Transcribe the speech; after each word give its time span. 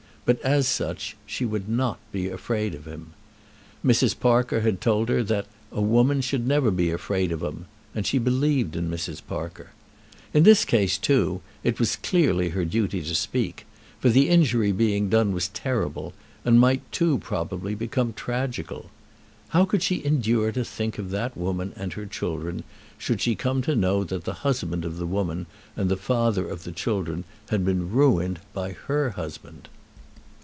But, 0.23 0.39
as 0.43 0.67
such, 0.67 1.17
she 1.25 1.45
would 1.45 1.67
not 1.67 1.97
be 2.11 2.29
afraid 2.29 2.73
of 2.75 2.85
him. 2.87 3.13
Mrs. 3.83 4.17
Parker 4.17 4.61
had 4.61 4.79
told 4.79 5.09
her 5.09 5.23
that 5.23 5.47
"a 5.71 5.81
woman 5.81 6.21
should 6.21 6.45
never 6.47 6.69
be 6.71 6.91
afraid 6.91 7.31
of 7.33 7.43
'em," 7.43 7.65
and 7.95 8.05
she 8.05 8.19
believed 8.19 8.75
in 8.75 8.89
Mrs. 8.89 9.19
Parker. 9.27 9.71
In 10.31 10.43
this 10.43 10.63
case, 10.63 10.97
too, 10.99 11.41
it 11.63 11.79
was 11.79 11.95
clearly 11.97 12.49
her 12.49 12.63
duty 12.63 13.01
to 13.01 13.15
speak, 13.15 13.65
for 13.99 14.09
the 14.09 14.29
injury 14.29 14.71
being 14.71 15.09
done 15.09 15.31
was 15.33 15.47
terrible, 15.49 16.13
and 16.45 16.59
might 16.59 16.89
too 16.91 17.17
probably 17.17 17.73
become 17.73 18.13
tragical. 18.13 18.91
How 19.49 19.65
could 19.65 19.81
she 19.81 20.05
endure 20.05 20.51
to 20.51 20.63
think 20.63 20.99
of 20.99 21.09
that 21.09 21.35
woman 21.35 21.73
and 21.75 21.93
her 21.93 22.05
children, 22.05 22.63
should 22.99 23.21
she 23.21 23.33
come 23.33 23.63
to 23.63 23.75
know 23.75 24.03
that 24.03 24.23
the 24.25 24.33
husband 24.45 24.85
of 24.85 24.97
the 24.97 25.07
woman 25.07 25.47
and 25.75 25.89
the 25.89 25.97
father 25.97 26.47
of 26.47 26.63
the 26.63 26.71
children 26.71 27.23
had 27.49 27.65
been 27.65 27.91
ruined 27.91 28.39
by 28.53 28.71
her 28.73 29.09
husband? 29.15 29.67